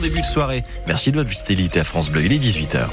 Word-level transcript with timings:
Début 0.00 0.20
de 0.20 0.24
soirée. 0.26 0.62
Merci 0.86 1.10
de 1.10 1.16
votre 1.16 1.28
fidélité 1.28 1.80
à 1.80 1.84
France 1.84 2.08
Bleu. 2.08 2.22
Il 2.24 2.32
est 2.32 2.38
18h. 2.38 2.86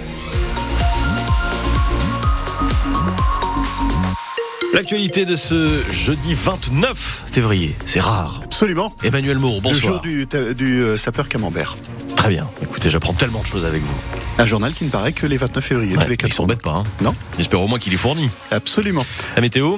L'actualité 4.74 5.26
de 5.26 5.36
ce 5.36 5.83
jeudi 5.91 6.33
29 6.33 7.26
février, 7.31 7.76
c'est 7.86 7.99
rare. 7.99 8.41
Absolument. 8.46 8.91
Emmanuel 9.04 9.38
Moore, 9.38 9.62
bonsoir. 9.62 10.02
Le 10.04 10.15
jour 10.23 10.26
du, 10.26 10.55
du 10.55 10.81
euh, 10.81 10.97
sapeur 10.97 11.29
camembert. 11.29 11.76
Très 12.15 12.29
bien. 12.29 12.47
Écoutez, 12.63 12.89
j'apprends 12.89 13.13
tellement 13.13 13.42
de 13.42 13.46
choses 13.46 13.65
avec 13.65 13.83
vous. 13.83 13.96
Un 14.40 14.46
journal 14.47 14.74
qui 14.74 14.83
ne 14.85 14.90
paraît 14.90 15.13
que 15.13 15.28
les 15.28 15.37
29 15.37 15.63
février, 15.63 15.96
Ouais, 15.96 16.03
tous 16.05 16.09
les 16.09 16.16
ils 16.16 16.17
4 16.17 16.34
s'embêtent 16.34 16.63
pas. 16.63 16.72
Hein. 16.73 16.84
Non, 17.02 17.13
J'espère 17.38 17.62
au 17.62 17.67
moins 17.67 17.77
qu'il 17.77 17.94
est 17.94 17.98
fourni. 17.98 18.31
absolument. 18.49 19.05
La 19.35 19.44
météo 19.44 19.77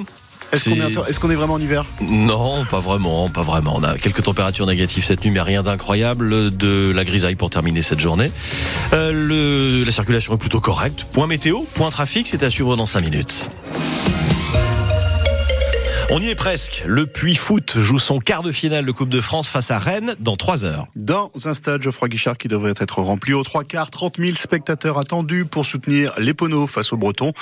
Est-ce 0.52 1.20
qu'on 1.20 1.30
est, 1.30 1.34
vraiment 1.34 1.54
en 1.54 1.60
hiver? 1.60 1.84
Non, 2.00 2.64
pas 2.64 2.80
vraiment, 2.80 3.28
pas 3.28 3.42
vraiment. 3.42 3.74
On 3.76 3.82
a 3.82 3.98
quelques 3.98 4.22
températures 4.22 4.66
négatives 4.66 5.04
cette 5.04 5.24
nuit, 5.24 5.30
mais 5.30 5.40
rien 5.40 5.62
d'incroyable. 5.62 6.56
De 6.56 6.90
la 6.90 7.04
grisaille 7.04 7.34
pour 7.34 7.50
terminer 7.50 7.82
cette 7.82 8.00
journée. 8.00 8.30
Euh, 8.92 9.12
le, 9.12 9.84
la 9.84 9.90
circulation 9.90 10.34
est 10.34 10.38
plutôt 10.38 10.60
correcte. 10.60 11.04
Point 11.12 11.26
météo, 11.26 11.60
point 11.74 11.90
trafic, 11.90 12.26
c'est 12.26 12.42
à 12.42 12.50
suivre 12.50 12.76
dans 12.76 12.86
5 12.86 13.02
minutes. 13.02 13.48
On 16.10 16.22
y 16.22 16.30
est 16.30 16.34
presque. 16.34 16.84
Le 16.86 17.06
Puy 17.06 17.34
Foot 17.34 17.74
joue 17.80 17.98
son 17.98 18.18
quart 18.18 18.42
de 18.42 18.50
finale 18.50 18.86
de 18.86 18.92
Coupe 18.92 19.10
de 19.10 19.20
France 19.20 19.50
face 19.50 19.70
à 19.70 19.78
Rennes 19.78 20.16
dans 20.20 20.36
3 20.36 20.64
heures. 20.64 20.86
Dans 20.96 21.30
un 21.44 21.52
stade, 21.52 21.82
Geoffroy 21.82 22.08
Guichard 22.08 22.38
qui 22.38 22.48
devrait 22.48 22.72
être 22.78 23.02
rempli 23.02 23.34
aux 23.34 23.42
trois 23.42 23.62
quarts, 23.62 23.90
30 23.90 24.16
000 24.16 24.34
spectateurs 24.34 24.98
attendus 24.98 25.44
pour 25.44 25.66
soutenir 25.66 26.14
les 26.18 26.32
Poneaux 26.32 26.66
face 26.66 26.94
aux 26.94 26.96
Bretons. 26.96 27.34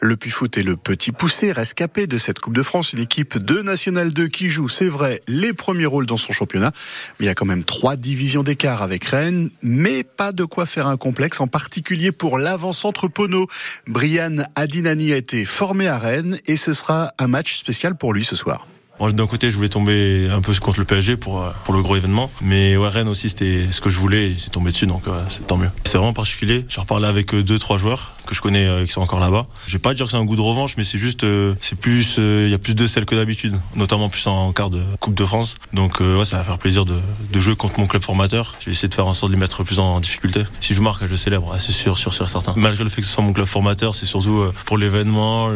Le 0.00 0.18
Puy 0.18 0.30
Foot 0.30 0.58
est 0.58 0.62
le 0.62 0.76
petit 0.76 1.12
poussé 1.12 1.50
rescapé 1.50 2.06
de 2.06 2.18
cette 2.18 2.40
Coupe 2.40 2.52
de 2.52 2.62
France, 2.62 2.92
une 2.92 2.98
équipe 2.98 3.38
de 3.38 3.62
National 3.62 4.12
2 4.12 4.28
qui 4.28 4.50
joue, 4.50 4.68
c'est 4.68 4.88
vrai, 4.88 5.22
les 5.26 5.54
premiers 5.54 5.86
rôles 5.86 6.04
dans 6.04 6.18
son 6.18 6.34
championnat. 6.34 6.72
Mais 7.18 7.24
il 7.24 7.28
y 7.28 7.30
a 7.30 7.34
quand 7.34 7.46
même 7.46 7.64
trois 7.64 7.96
divisions 7.96 8.42
d'écart 8.42 8.82
avec 8.82 9.02
Rennes, 9.06 9.48
mais 9.62 10.04
pas 10.04 10.32
de 10.32 10.44
quoi 10.44 10.66
faire 10.66 10.88
un 10.88 10.98
complexe, 10.98 11.40
en 11.40 11.46
particulier 11.46 12.12
pour 12.12 12.36
l'avant-centre 12.36 13.08
Pono. 13.08 13.46
Brian 13.86 14.36
Adinani 14.56 15.14
a 15.14 15.16
été 15.16 15.46
formé 15.46 15.88
à 15.88 15.96
Rennes 15.96 16.38
et 16.44 16.58
ce 16.58 16.74
sera 16.74 17.14
un 17.18 17.26
match 17.26 17.56
spécial 17.56 17.96
pour 17.96 18.09
lui 18.12 18.24
ce 18.24 18.36
soir. 18.36 18.66
Moi, 19.00 19.10
d'un 19.12 19.26
côté, 19.26 19.50
je 19.50 19.56
voulais 19.56 19.70
tomber 19.70 20.28
un 20.30 20.42
peu 20.42 20.52
contre 20.60 20.78
le 20.78 20.84
PSG 20.84 21.16
pour, 21.16 21.40
euh, 21.40 21.50
pour 21.64 21.72
le 21.72 21.80
gros 21.80 21.96
événement. 21.96 22.30
Mais 22.42 22.76
ouais, 22.76 22.88
Rennes 22.88 23.08
aussi, 23.08 23.30
c'était 23.30 23.68
ce 23.70 23.80
que 23.80 23.88
je 23.88 23.98
voulais 23.98 24.34
c'est 24.36 24.50
tombé 24.50 24.72
dessus, 24.72 24.86
donc 24.86 25.08
euh, 25.08 25.22
c'est 25.30 25.46
tant 25.46 25.56
mieux. 25.56 25.70
C'est 25.84 25.96
vraiment 25.96 26.12
particulier. 26.12 26.66
J'ai 26.68 26.82
reparlé 26.82 27.08
avec 27.08 27.32
euh, 27.32 27.42
deux, 27.42 27.58
trois 27.58 27.78
joueurs 27.78 28.12
que 28.26 28.34
je 28.34 28.42
connais 28.42 28.66
euh, 28.66 28.84
qui 28.84 28.92
sont 28.92 29.00
encore 29.00 29.18
là-bas. 29.18 29.46
Je 29.66 29.72
vais 29.72 29.78
pas 29.78 29.94
dire 29.94 30.04
que 30.04 30.10
c'est 30.10 30.18
un 30.18 30.24
goût 30.26 30.36
de 30.36 30.42
revanche, 30.42 30.76
mais 30.76 30.84
c'est 30.84 30.98
juste, 30.98 31.24
euh, 31.24 31.54
c'est 31.62 31.78
plus, 31.78 32.18
il 32.18 32.50
y 32.50 32.54
a 32.54 32.58
plus 32.58 32.74
de 32.74 32.86
sel 32.86 33.06
que 33.06 33.14
d'habitude, 33.14 33.58
notamment 33.74 34.10
plus 34.10 34.26
en 34.26 34.52
quart 34.52 34.68
de 34.68 34.82
Coupe 35.00 35.14
de 35.14 35.24
France. 35.24 35.56
Donc 35.72 36.00
ouais, 36.00 36.26
ça 36.26 36.36
va 36.36 36.44
faire 36.44 36.58
plaisir 36.58 36.84
de, 36.84 36.96
de 37.32 37.40
jouer 37.40 37.56
contre 37.56 37.80
mon 37.80 37.86
club 37.86 38.02
formateur. 38.02 38.56
Je 38.60 38.66
vais 38.66 38.72
essayer 38.72 38.88
de 38.88 38.94
faire 38.94 39.06
en 39.06 39.14
sorte 39.14 39.32
de 39.32 39.36
les 39.36 39.40
mettre 39.40 39.64
plus 39.64 39.80
en 39.80 39.98
difficulté. 40.00 40.42
Si 40.60 40.74
je 40.74 40.82
marque, 40.82 41.06
je 41.06 41.14
célèbre, 41.14 41.50
ouais, 41.50 41.58
c'est 41.58 41.72
sûr, 41.72 41.96
sûr, 41.96 42.12
sûr, 42.12 42.28
certain. 42.28 42.52
Malgré 42.54 42.84
le 42.84 42.90
fait 42.90 43.00
que 43.00 43.06
ce 43.06 43.14
soit 43.14 43.24
mon 43.24 43.32
club 43.32 43.46
formateur, 43.46 43.94
c'est 43.94 44.04
surtout 44.04 44.44
pour 44.66 44.76
l'événement, 44.76 45.48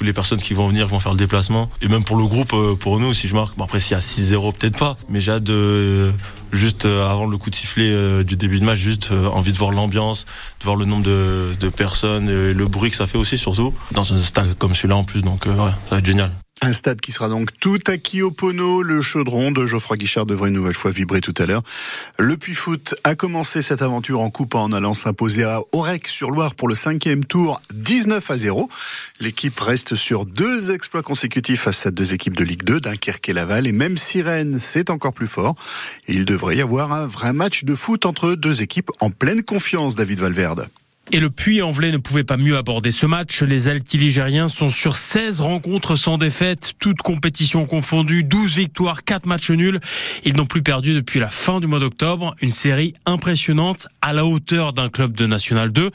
toutes 0.00 0.06
les 0.06 0.14
personnes 0.14 0.40
qui 0.40 0.54
vont 0.54 0.66
venir 0.66 0.88
vont 0.88 0.98
faire 0.98 1.12
le 1.12 1.18
déplacement. 1.18 1.68
Et 1.82 1.88
même 1.88 2.02
pour 2.02 2.16
le 2.16 2.24
groupe, 2.24 2.54
euh, 2.54 2.74
pour 2.74 2.98
nous, 2.98 3.12
si 3.12 3.28
je 3.28 3.34
marque, 3.34 3.58
bon 3.58 3.64
après 3.64 3.80
s'il 3.80 3.92
y 3.92 3.96
a 3.96 4.00
6-0, 4.00 4.54
peut-être 4.54 4.78
pas, 4.78 4.96
mais 5.10 5.20
j'ai 5.20 5.32
hâte 5.32 5.44
de, 5.44 6.10
juste 6.52 6.86
euh, 6.86 7.06
avant 7.06 7.26
le 7.26 7.36
coup 7.36 7.50
de 7.50 7.54
sifflet 7.54 7.90
euh, 7.90 8.24
du 8.24 8.38
début 8.38 8.60
de 8.60 8.64
match, 8.64 8.78
juste 8.78 9.10
envie 9.12 9.52
de 9.52 9.58
voir 9.58 9.72
l'ambiance, 9.72 10.24
de 10.60 10.64
voir 10.64 10.76
le 10.76 10.86
nombre 10.86 11.02
de, 11.04 11.68
personnes, 11.68 12.30
et 12.30 12.54
le 12.54 12.66
bruit 12.66 12.90
que 12.90 12.96
ça 12.96 13.06
fait 13.06 13.18
aussi 13.18 13.36
surtout, 13.36 13.74
dans 13.92 14.14
un 14.14 14.18
stade 14.18 14.56
comme 14.56 14.74
celui-là 14.74 14.96
en 14.96 15.04
plus, 15.04 15.20
donc 15.20 15.44
ouais, 15.44 15.52
ça 15.54 15.90
va 15.90 15.98
être 15.98 16.06
génial. 16.06 16.30
Un 16.62 16.74
stade 16.74 17.00
qui 17.00 17.10
sera 17.10 17.30
donc 17.30 17.58
tout 17.58 17.78
acquis 17.86 18.20
au 18.20 18.30
Pono. 18.30 18.82
Le 18.82 19.00
chaudron 19.00 19.50
de 19.50 19.64
Geoffroy 19.64 19.96
Guichard 19.96 20.26
devrait 20.26 20.50
une 20.50 20.54
nouvelle 20.54 20.74
fois 20.74 20.90
vibrer 20.90 21.22
tout 21.22 21.32
à 21.38 21.46
l'heure. 21.46 21.62
Le 22.18 22.36
Puy 22.36 22.52
Foot 22.52 22.94
a 23.02 23.14
commencé 23.14 23.62
cette 23.62 23.80
aventure 23.80 24.20
en 24.20 24.30
coupe 24.30 24.54
en 24.54 24.70
allant 24.72 24.92
s'imposer 24.92 25.42
à 25.44 25.62
Aurec-sur-Loire 25.72 26.54
pour 26.54 26.68
le 26.68 26.74
cinquième 26.74 27.24
tour, 27.24 27.62
19 27.72 28.30
à 28.30 28.36
0. 28.36 28.68
L'équipe 29.20 29.58
reste 29.58 29.94
sur 29.94 30.26
deux 30.26 30.70
exploits 30.70 31.02
consécutifs 31.02 31.62
face 31.62 31.86
à 31.86 31.90
deux 31.90 32.12
équipes 32.12 32.36
de 32.36 32.44
Ligue 32.44 32.64
2, 32.64 32.80
Dunkerque 32.80 33.30
et 33.30 33.32
Laval. 33.32 33.66
Et 33.66 33.72
même 33.72 33.96
si 33.96 34.20
Rennes, 34.20 34.58
c'est 34.58 34.90
encore 34.90 35.14
plus 35.14 35.28
fort, 35.28 35.54
il 36.08 36.26
devrait 36.26 36.56
y 36.56 36.60
avoir 36.60 36.92
un 36.92 37.06
vrai 37.06 37.32
match 37.32 37.64
de 37.64 37.74
foot 37.74 38.04
entre 38.04 38.34
deux 38.34 38.60
équipes 38.60 38.90
en 39.00 39.08
pleine 39.08 39.42
confiance, 39.42 39.94
David 39.94 40.20
Valverde. 40.20 40.68
Et 41.12 41.18
le 41.18 41.28
Puy-en-Velay 41.28 41.90
ne 41.90 41.96
pouvait 41.96 42.22
pas 42.22 42.36
mieux 42.36 42.56
aborder 42.56 42.92
ce 42.92 43.04
match. 43.04 43.42
Les 43.42 43.66
Altiligériens 43.66 44.46
sont 44.46 44.70
sur 44.70 44.94
16 44.94 45.40
rencontres 45.40 45.96
sans 45.96 46.18
défaite, 46.18 46.74
toutes 46.78 46.98
compétitions 46.98 47.66
confondues, 47.66 48.22
12 48.22 48.58
victoires, 48.58 49.02
4 49.02 49.26
matchs 49.26 49.50
nuls. 49.50 49.80
Ils 50.24 50.36
n'ont 50.36 50.46
plus 50.46 50.62
perdu 50.62 50.94
depuis 50.94 51.18
la 51.18 51.28
fin 51.28 51.58
du 51.58 51.66
mois 51.66 51.80
d'octobre. 51.80 52.36
Une 52.40 52.52
série 52.52 52.94
impressionnante 53.06 53.88
à 54.02 54.12
la 54.12 54.24
hauteur 54.24 54.72
d'un 54.72 54.88
club 54.88 55.14
de 55.14 55.26
National 55.26 55.72
2. 55.72 55.90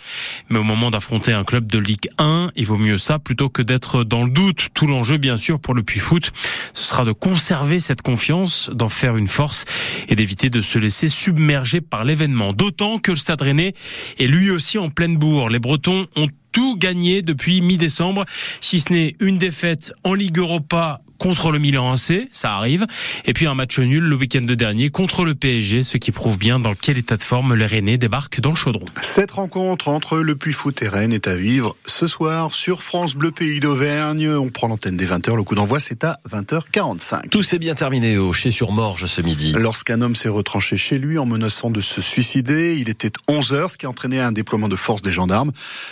Mais 0.50 0.60
au 0.60 0.64
moment 0.64 0.92
d'affronter 0.92 1.32
un 1.32 1.46
club 1.46 1.68
de 1.68 1.80
Ligue 1.80 2.10
1, 2.18 2.52
il 2.58 2.66
vaut 2.66 2.78
mieux 2.78 2.98
ça 2.98 3.18
plutôt 3.18 3.48
que 3.48 3.62
d'être 3.62 4.04
dans 4.04 4.26
le 4.26 4.30
doute. 4.30 4.68
Tout 4.74 4.86
l'enjeu, 4.86 5.16
bien 5.16 5.38
sûr, 5.38 5.62
pour 5.62 5.76
le 5.76 5.84
Puy-Foot, 5.84 6.34
ce 6.74 6.84
sera 6.90 7.06
de 7.06 7.14
conserver 7.14 7.80
cette 7.80 8.02
confiance, 8.02 8.70
d'en 8.74 8.90
faire 8.90 9.16
une 9.16 9.30
force 9.30 9.64
et 10.10 10.16
d'éviter 10.18 10.50
de 10.50 10.60
se 10.60 10.78
laisser 10.78 11.08
submerger 11.08 11.80
par 11.80 12.04
l'événement. 12.04 12.52
D'autant 12.52 12.98
que 12.98 13.12
le 13.12 13.18
Stade 13.18 13.42
Rennais 13.42 13.76
est 14.20 14.28
lui 14.28 14.52
aussi 14.52 14.78
en 14.78 14.90
pleine 14.90 15.05
Les 15.08 15.60
Bretons 15.60 16.08
ont 16.16 16.28
tout 16.52 16.78
gagné 16.78 17.22
depuis 17.22 17.62
mi-décembre, 17.62 18.26
si 18.60 18.80
ce 18.80 18.92
n'est 18.92 19.16
une 19.20 19.38
défaite 19.38 19.94
en 20.04 20.14
Ligue 20.14 20.38
Europa 20.38 21.02
contre 21.18 21.52
le 21.52 21.60
Milan 21.60 21.94
AC, 21.94 22.28
ça 22.32 22.56
arrive, 22.56 22.86
et 23.26 23.34
puis 23.34 23.48
un 23.48 23.56
match 23.56 23.80
nul 23.80 24.04
le 24.04 24.16
week-end 24.16 24.42
dernier 24.42 24.90
contre 24.90 25.26
le 25.26 25.36
PSG, 25.36 25.84
ce 25.84 25.98
qui 25.98 26.12
prouve 26.12 26.38
bien 26.38 26.60
dans 26.60 26.74
quel 26.74 26.98
état 26.98 27.18
de 27.18 27.24
forme 27.24 27.56
les 27.56 27.66
Rennais 27.66 27.98
débarquent 27.98 28.40
dans 28.42 28.52
le 28.52 28.56
chaudron. 28.56 28.86
Cette 29.02 29.32
rencontre 29.32 29.88
entre 29.88 30.18
le 30.18 30.36
Puy 30.36 30.54
Foot 30.54 30.82
et 30.82 30.88
Rennes 30.88 31.14
est 31.14 31.28
à 31.28 31.36
vivre 31.36 31.76
ce 31.86 32.08
soir 32.08 32.54
sur 32.54 32.84
France 32.84 33.16
Bleu 33.16 33.32
Pays 33.32 33.60
d'Auvergne. 33.60 34.30
On 34.30 34.50
prend 34.50 34.68
l'antenne 34.68 34.98
des 34.98 35.06
20h. 35.06 35.36
Le 35.36 35.44
coup 35.44 35.56
d'envoi, 35.56 35.80
c'est 35.80 36.04
à 36.04 36.20
20h45. 36.30 37.30
Tout 37.30 37.44
s'est 37.44 37.60
bien 37.60 37.76
terminé 37.76 38.18
au 38.18 38.34
Chez-sur-Morge 38.34 39.06
ce 39.06 39.22
midi. 39.22 39.54
Lorsqu'un 39.58 40.02
homme 40.02 40.16
s'est 40.16 40.30
retranché 40.30 40.78
chez 40.78 40.98
lui 40.98 41.18
en 41.18 41.26
menaçant 41.26 41.70
de 41.70 41.82
se 41.82 42.02
suicider, 42.02 42.78
il 42.80 42.90
était 42.90 43.12
11 43.28 43.54
heures, 43.54 43.70
ce 43.70 43.78
qui 43.78 43.86
a 43.86 43.90
entraîné 43.90 44.20
un 44.20 44.32
déploiement 44.32 44.70
de 44.70 44.76
force 44.76 45.02
des 45.02 45.12
gendarmes. 45.12 45.52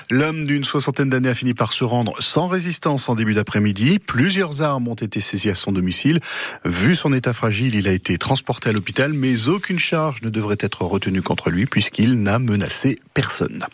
L'homme 0.10 0.46
d'une 0.46 0.64
soixantaine 0.64 1.10
d'années 1.10 1.30
a 1.30 1.36
fini 1.36 1.54
par 1.54 1.74
se 1.74 1.84
rendre 1.84 2.22
sans 2.22 2.48
résistance 2.48 3.10
en 3.10 3.16
début 3.16 3.34
d'après-midi. 3.34 4.00
Plusieurs 4.00 4.62
armes 4.62 4.88
ont 4.88 4.94
été 4.94 5.13
saisies 5.22 5.50
à 5.50 5.56
son 5.56 5.72
domicile. 5.72 6.20
Vu 6.66 6.96
son 6.96 7.14
état 7.14 7.34
fragile, 7.34 7.76
il 7.76 7.88
a 7.88 7.92
été 7.92 8.18
transporté 8.18 8.70
à 8.70 8.72
l'hôpital, 8.72 9.14
mais 9.14 9.48
aucune 9.48 9.80
charge 9.80 10.22
ne 10.22 10.30
devrait 10.30 10.58
être 10.60 10.84
retenue 10.84 11.22
contre 11.22 11.50
lui 11.50 11.66
puisqu'il 11.66 12.22
n'a 12.22 12.40
menacé 12.40 13.00
personne. 13.14 13.66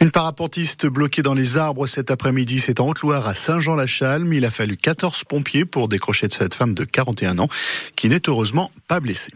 Une 0.00 0.10
parapentiste 0.10 0.86
bloquée 0.86 1.22
dans 1.22 1.34
les 1.34 1.56
arbres 1.56 1.86
cet 1.86 2.10
après-midi, 2.10 2.60
c'est 2.60 2.80
en 2.80 2.88
Haute-Loire 2.88 3.26
à 3.26 3.34
Saint-Jean-la-Chalme. 3.34 4.32
Il 4.32 4.44
a 4.44 4.50
fallu 4.50 4.76
14 4.76 5.24
pompiers 5.24 5.64
pour 5.64 5.88
décrocher 5.88 6.28
de 6.28 6.32
cette 6.32 6.54
femme 6.54 6.74
de 6.74 6.84
41 6.84 7.38
ans 7.38 7.48
qui 7.96 8.08
n'est 8.08 8.28
heureusement 8.28 8.70
pas 8.88 9.00
blessée. 9.00 9.32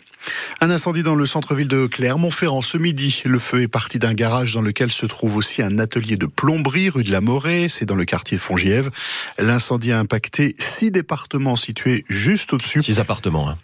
Un 0.60 0.70
incendie 0.70 1.02
dans 1.02 1.14
le 1.14 1.26
centre-ville 1.26 1.68
de 1.68 1.86
Clermont-Ferrand 1.86 2.62
ce 2.62 2.78
midi. 2.78 3.22
Le 3.24 3.38
feu 3.38 3.62
est 3.62 3.68
parti 3.68 3.98
d'un 3.98 4.14
garage 4.14 4.54
dans 4.54 4.62
lequel 4.62 4.90
se 4.90 5.06
trouve 5.06 5.36
aussi 5.36 5.62
un 5.62 5.78
atelier 5.78 6.16
de 6.16 6.26
plomberie 6.26 6.88
rue 6.88 7.02
de 7.02 7.12
la 7.12 7.20
Morée. 7.20 7.68
C'est 7.68 7.86
dans 7.86 7.96
le 7.96 8.04
quartier 8.04 8.36
de 8.36 8.42
Fongiève. 8.42 8.90
L'incendie 9.38 9.92
a 9.92 9.98
impacté 9.98 10.54
six 10.58 10.90
départements 10.90 11.56
situés 11.56 12.04
juste 12.08 12.52
au-dessus. 12.52 12.82
Six 12.82 13.00
appartements. 13.00 13.48
Hein. 13.48 13.58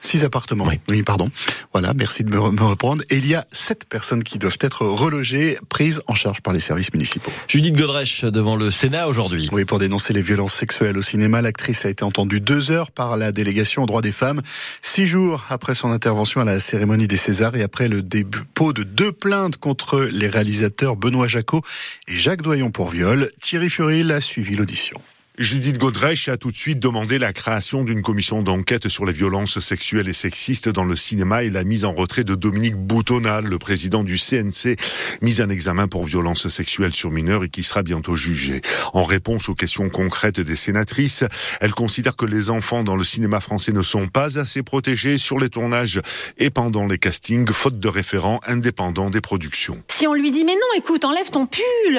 Six 0.00 0.24
appartements. 0.24 0.68
Oui. 0.88 1.02
pardon. 1.02 1.28
Voilà, 1.72 1.92
merci 1.94 2.24
de 2.24 2.30
me, 2.30 2.50
me 2.50 2.62
reprendre. 2.62 3.02
Et 3.10 3.16
il 3.18 3.26
y 3.26 3.34
a 3.34 3.46
sept 3.52 3.84
personnes 3.84 4.24
qui 4.24 4.38
doivent 4.38 4.58
être 4.60 4.86
relogées, 4.86 5.58
prises 5.68 6.02
en 6.06 6.14
charge 6.14 6.40
par 6.40 6.52
les 6.52 6.60
services 6.60 6.92
municipaux. 6.92 7.32
Judith 7.48 7.76
Godrèche 7.76 8.24
devant 8.24 8.56
le 8.56 8.70
Sénat 8.70 9.08
aujourd'hui. 9.08 9.48
Oui, 9.52 9.64
pour 9.64 9.78
dénoncer 9.78 10.12
les 10.12 10.22
violences 10.22 10.54
sexuelles 10.54 10.96
au 10.96 11.02
cinéma, 11.02 11.42
l'actrice 11.42 11.84
a 11.84 11.90
été 11.90 12.04
entendue 12.04 12.40
deux 12.40 12.70
heures 12.70 12.90
par 12.90 13.16
la 13.16 13.32
délégation 13.32 13.82
aux 13.82 13.86
droits 13.86 14.02
des 14.02 14.12
femmes, 14.12 14.40
six 14.82 15.06
jours 15.06 15.44
après 15.48 15.74
son 15.74 15.90
intervention 15.90 16.40
à 16.40 16.44
la 16.44 16.60
cérémonie 16.60 17.08
des 17.08 17.16
Césars 17.16 17.56
et 17.56 17.62
après 17.62 17.88
le 17.88 18.02
dépôt 18.02 18.72
de 18.72 18.82
deux 18.82 19.12
plaintes 19.12 19.56
contre 19.56 20.00
les 20.00 20.28
réalisateurs 20.28 20.96
Benoît 20.96 21.28
Jacot 21.28 21.62
et 22.08 22.16
Jacques 22.16 22.42
Doyon 22.42 22.70
pour 22.70 22.90
viol. 22.90 23.30
Thierry 23.40 23.70
Furil 23.70 24.10
a 24.12 24.20
suivi 24.20 24.54
l'audition. 24.56 25.00
Judith 25.40 25.78
Godrèche 25.78 26.28
a 26.28 26.36
tout 26.36 26.50
de 26.50 26.56
suite 26.56 26.80
demandé 26.80 27.18
la 27.18 27.32
création 27.32 27.82
d'une 27.82 28.02
commission 28.02 28.42
d'enquête 28.42 28.90
sur 28.90 29.06
les 29.06 29.12
violences 29.14 29.58
sexuelles 29.60 30.10
et 30.10 30.12
sexistes 30.12 30.68
dans 30.68 30.84
le 30.84 30.96
cinéma 30.96 31.44
et 31.44 31.48
la 31.48 31.64
mise 31.64 31.86
en 31.86 31.94
retrait 31.94 32.24
de 32.24 32.34
Dominique 32.34 32.76
Boutonal, 32.76 33.46
le 33.46 33.58
président 33.58 34.04
du 34.04 34.18
CNC, 34.18 34.76
mis 35.22 35.40
en 35.40 35.48
examen 35.48 35.88
pour 35.88 36.04
violences 36.04 36.46
sexuelles 36.48 36.92
sur 36.92 37.10
mineurs 37.10 37.42
et 37.42 37.48
qui 37.48 37.62
sera 37.62 37.82
bientôt 37.82 38.16
jugé. 38.16 38.60
En 38.92 39.02
réponse 39.02 39.48
aux 39.48 39.54
questions 39.54 39.88
concrètes 39.88 40.40
des 40.40 40.56
sénatrices, 40.56 41.24
elle 41.62 41.72
considère 41.72 42.16
que 42.16 42.26
les 42.26 42.50
enfants 42.50 42.84
dans 42.84 42.96
le 42.96 43.04
cinéma 43.04 43.40
français 43.40 43.72
ne 43.72 43.82
sont 43.82 44.08
pas 44.08 44.38
assez 44.38 44.62
protégés 44.62 45.16
sur 45.16 45.38
les 45.38 45.48
tournages 45.48 46.02
et 46.36 46.50
pendant 46.50 46.86
les 46.86 46.98
castings, 46.98 47.50
faute 47.50 47.80
de 47.80 47.88
référents 47.88 48.40
indépendants 48.46 49.08
des 49.08 49.22
productions. 49.22 49.82
Si 49.88 50.06
on 50.06 50.12
lui 50.12 50.32
dit 50.32 50.44
mais 50.44 50.52
non, 50.52 50.76
écoute, 50.76 51.06
enlève 51.06 51.30
ton 51.30 51.46
pull. 51.46 51.98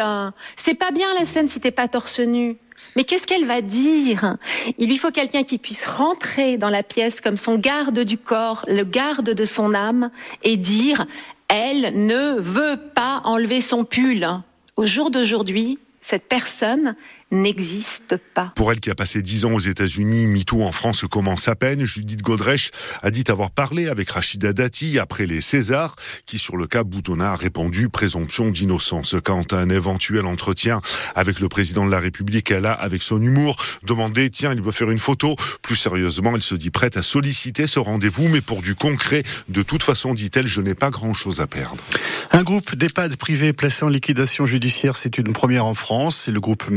C'est 0.57 0.75
pas 0.75 0.91
bien 0.91 1.07
la 1.17 1.25
scène 1.25 1.49
si 1.49 1.59
t'es 1.59 1.71
pas 1.71 1.87
torse 1.87 2.19
nu. 2.19 2.55
Mais 2.95 3.03
qu'est-ce 3.03 3.25
qu'elle 3.25 3.45
va 3.45 3.61
dire? 3.61 4.37
Il 4.77 4.89
lui 4.89 4.97
faut 4.97 5.11
quelqu'un 5.11 5.43
qui 5.43 5.57
puisse 5.57 5.85
rentrer 5.85 6.57
dans 6.57 6.69
la 6.69 6.83
pièce 6.83 7.21
comme 7.21 7.37
son 7.37 7.57
garde 7.57 7.99
du 7.99 8.17
corps, 8.17 8.65
le 8.67 8.83
garde 8.83 9.29
de 9.29 9.45
son 9.45 9.73
âme, 9.73 10.11
et 10.43 10.57
dire 10.57 11.05
elle 11.47 12.05
ne 12.05 12.39
veut 12.39 12.79
pas 12.95 13.21
enlever 13.25 13.61
son 13.61 13.83
pull. 13.83 14.27
Au 14.77 14.85
jour 14.85 15.11
d'aujourd'hui, 15.11 15.79
cette 16.01 16.27
personne 16.27 16.95
n'existe 17.31 18.17
pas. 18.33 18.51
Pour 18.55 18.71
elle 18.71 18.79
qui 18.79 18.89
a 18.89 18.95
passé 18.95 19.21
dix 19.21 19.45
ans 19.45 19.53
aux 19.53 19.59
États-Unis, 19.59 20.27
MeToo 20.27 20.63
en 20.63 20.71
France 20.71 21.05
commence 21.09 21.47
à 21.47 21.55
peine. 21.55 21.85
Judith 21.85 22.21
Godrèche 22.21 22.71
a 23.01 23.11
dit 23.11 23.23
avoir 23.29 23.51
parlé 23.51 23.87
avec 23.87 24.09
Rachida 24.09 24.53
Dati 24.53 24.99
après 24.99 25.25
les 25.25 25.41
Césars, 25.41 25.95
qui 26.25 26.39
sur 26.39 26.57
le 26.57 26.67
cas 26.67 26.83
Boutonna 26.83 27.31
a 27.31 27.35
répondu 27.35 27.89
présomption 27.89 28.51
d'innocence. 28.51 29.15
Quant 29.23 29.43
à 29.51 29.55
un 29.55 29.69
éventuel 29.69 30.25
entretien 30.25 30.81
avec 31.15 31.39
le 31.39 31.47
président 31.47 31.85
de 31.85 31.91
la 31.91 31.99
République, 31.99 32.51
elle 32.51 32.65
a, 32.65 32.73
avec 32.73 33.01
son 33.01 33.21
humour, 33.21 33.55
demandé 33.83 34.29
tiens, 34.29 34.53
il 34.53 34.61
veut 34.61 34.71
faire 34.71 34.91
une 34.91 34.99
photo. 34.99 35.35
Plus 35.61 35.75
sérieusement, 35.75 36.35
elle 36.35 36.43
se 36.43 36.55
dit 36.55 36.69
prête 36.69 36.97
à 36.97 37.03
solliciter 37.03 37.67
ce 37.67 37.79
rendez-vous, 37.79 38.27
mais 38.27 38.41
pour 38.41 38.61
du 38.61 38.75
concret. 38.75 39.23
De 39.49 39.61
toute 39.61 39.83
façon, 39.83 40.13
dit-elle, 40.13 40.47
je 40.47 40.61
n'ai 40.61 40.75
pas 40.75 40.89
grand-chose 40.89 41.41
à 41.41 41.47
perdre. 41.47 41.83
Un 42.31 42.43
groupe 42.43 42.75
d'EHPAD 42.75 43.15
privés 43.17 43.53
placé 43.53 43.85
en 43.85 43.89
liquidation 43.89 44.45
judiciaire, 44.45 44.95
c'est 44.95 45.17
une 45.17 45.33
première 45.33 45.65
en 45.65 45.73
France. 45.73 46.23
C'est 46.25 46.31
le 46.31 46.39
groupe 46.39 46.69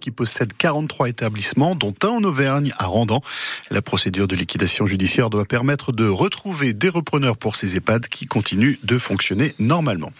Qui 0.00 0.10
possède 0.10 0.52
43 0.56 1.10
établissements, 1.10 1.74
dont 1.74 1.94
un 2.02 2.08
en 2.08 2.24
Auvergne, 2.24 2.72
à 2.78 2.86
Randan. 2.86 3.20
La 3.70 3.82
procédure 3.82 4.26
de 4.26 4.34
liquidation 4.34 4.86
judiciaire 4.86 5.28
doit 5.28 5.44
permettre 5.44 5.92
de 5.92 6.06
retrouver 6.06 6.72
des 6.72 6.88
repreneurs 6.88 7.36
pour 7.36 7.54
ces 7.54 7.76
EHPAD 7.76 8.08
qui 8.08 8.26
continuent 8.26 8.78
de 8.82 8.98
fonctionner 8.98 9.52
normalement. 9.58 10.10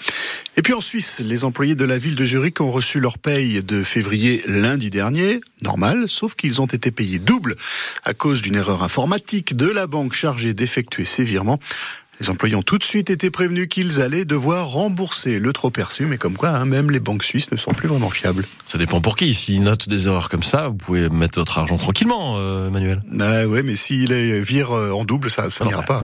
Et 0.56 0.62
puis 0.62 0.74
en 0.74 0.80
Suisse, 0.80 1.20
les 1.24 1.44
employés 1.44 1.74
de 1.74 1.84
la 1.84 1.98
ville 1.98 2.14
de 2.14 2.24
Zurich 2.24 2.60
ont 2.60 2.70
reçu 2.70 3.00
leur 3.00 3.18
paye 3.18 3.64
de 3.64 3.82
février 3.82 4.42
lundi 4.46 4.90
dernier. 4.90 5.40
Normal, 5.62 6.08
sauf 6.08 6.34
qu'ils 6.34 6.60
ont 6.60 6.66
été 6.66 6.90
payés 6.90 7.18
double 7.18 7.56
à 8.04 8.14
cause 8.14 8.42
d'une 8.42 8.54
erreur 8.54 8.82
informatique 8.82 9.56
de 9.56 9.66
la 9.66 9.86
banque 9.86 10.12
chargée 10.12 10.54
d'effectuer 10.54 11.04
ces 11.04 11.24
virements. 11.24 11.58
Les 12.20 12.30
employés 12.30 12.54
ont 12.54 12.62
tout 12.62 12.78
de 12.78 12.84
suite 12.84 13.10
été 13.10 13.30
prévenus 13.30 13.66
qu'ils 13.68 14.00
allaient 14.00 14.24
devoir 14.24 14.68
rembourser 14.68 15.38
le 15.38 15.52
trop 15.52 15.70
perçu, 15.70 16.06
mais 16.06 16.16
comme 16.16 16.34
quoi, 16.34 16.50
hein, 16.50 16.64
même 16.64 16.90
les 16.90 17.00
banques 17.00 17.24
suisses 17.24 17.50
ne 17.50 17.56
sont 17.56 17.72
plus 17.72 17.88
vraiment 17.88 18.10
fiables. 18.10 18.46
Ça 18.66 18.78
dépend 18.78 19.00
pour 19.00 19.16
qui. 19.16 19.34
S'ils 19.34 19.62
notent 19.62 19.88
des 19.88 20.06
erreurs 20.06 20.28
comme 20.28 20.42
ça, 20.42 20.68
vous 20.68 20.74
pouvez 20.74 21.08
mettre 21.08 21.38
votre 21.38 21.58
argent 21.58 21.76
tranquillement, 21.76 22.34
euh, 22.38 22.68
Emmanuel. 22.68 23.02
Bah 23.10 23.46
ouais, 23.46 23.62
mais 23.62 23.76
s'il 23.76 24.12
est 24.12 24.40
vire 24.40 24.72
euh, 24.72 24.92
en 24.92 25.04
double, 25.04 25.30
ça, 25.30 25.50
ça 25.50 25.64
n'ira 25.64 25.82
pas. 25.82 25.92